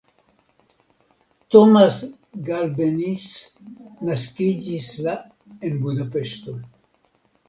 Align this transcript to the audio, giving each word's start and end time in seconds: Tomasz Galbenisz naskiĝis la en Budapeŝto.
Tomasz 1.55 1.99
Galbenisz 2.47 3.25
naskiĝis 4.09 4.87
la 5.09 5.13
en 5.69 5.77
Budapeŝto. 5.85 6.55